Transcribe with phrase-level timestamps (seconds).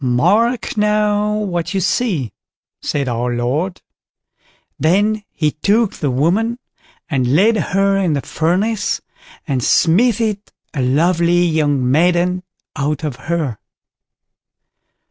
[0.03, 2.33] "Mark now, what you see",
[2.81, 3.83] said our Lord.
[4.79, 6.57] Then he took the woman
[7.07, 9.01] and laid her in the furnace,
[9.47, 10.39] and smithied
[10.73, 12.41] a lovely young maiden
[12.75, 13.59] out of her.